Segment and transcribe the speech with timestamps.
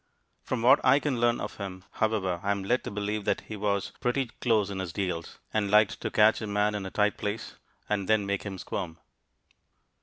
[0.41, 3.55] From what I can learn of him, however, I am led to believe that he
[3.55, 7.17] was pretty close in his deals, and liked to catch a man in a tight
[7.17, 8.97] place and then make him squirm.